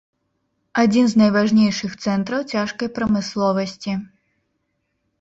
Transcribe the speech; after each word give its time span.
Адзін 0.83 1.05
з 1.11 1.15
найважнейшых 1.23 1.91
цэнтраў 2.07 2.41
цяжкай 2.57 2.87
прамысловасці. 2.99 3.91